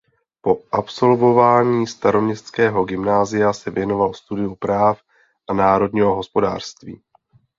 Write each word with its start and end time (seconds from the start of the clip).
Po 0.41 0.57
absolvování 0.71 1.87
Staroměstského 1.87 2.85
gymnázia 2.85 3.53
se 3.53 3.71
věnoval 3.71 4.13
studiu 4.13 4.55
práv 4.55 5.01
a 5.49 5.53
národního 5.53 6.15
hospodářství. 6.15 7.01